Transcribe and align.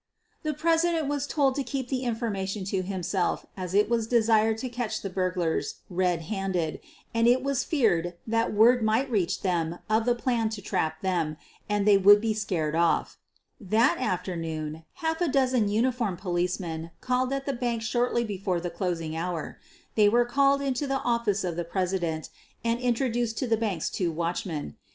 The 0.41 0.55
president 0.55 1.07
was 1.07 1.27
told 1.27 1.53
to 1.53 1.63
keep 1.63 1.89
the 1.89 2.05
information 2.05 2.65
to 2.65 2.81
himself 2.81 3.45
as 3.55 3.75
it 3.75 3.87
was 3.87 4.07
desired 4.07 4.57
to 4.57 4.67
catch 4.67 5.03
the 5.03 5.11
burglars 5.11 5.75
red 5.91 6.23
handed, 6.23 6.79
and 7.13 7.27
it 7.27 7.43
was 7.43 7.63
feared 7.63 8.15
thai 8.27 8.45
Ajrord 8.49 8.81
might 8.81 9.11
reach 9.11 9.43
them 9.43 9.77
of 9.91 10.05
the 10.05 10.15
plan 10.15 10.49
to 10.57 10.59
trap 10.59 11.03
them 11.03 11.37
and 11.69 11.85
they 11.85 11.99
would 11.99 12.19
be 12.19 12.33
scared 12.33 12.73
off. 12.75 13.19
That 13.59 13.99
afternoon 13.99 14.85
half 15.05 15.21
a 15.21 15.27
dozen 15.27 15.69
uniformed 15.69 16.17
police 16.17 16.59
men 16.59 16.89
called 16.99 17.31
at 17.31 17.45
the 17.45 17.53
bank 17.53 17.83
shortly 17.83 18.23
before 18.23 18.59
the 18.59 18.71
closing 18.71 19.11
178 19.13 19.17
SOPHIE 19.21 19.31
LYONS 19.35 19.55
hour. 19.55 19.93
They 19.93 20.09
were 20.09 20.25
called 20.27 20.61
into 20.63 20.87
the 20.87 21.01
office 21.03 21.43
of 21.43 21.55
the 21.55 21.63
presi 21.63 21.99
dent 21.99 22.31
and 22.63 22.79
introduced 22.79 23.37
to 23.37 23.45
the 23.47 23.55
bank's 23.55 23.87
two 23.91 24.11
watchmen. 24.11 24.77